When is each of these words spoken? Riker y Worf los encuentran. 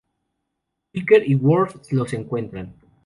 Riker 0.95 1.29
y 1.29 1.35
Worf 1.35 1.75
los 1.91 2.11
encuentran. 2.13 2.73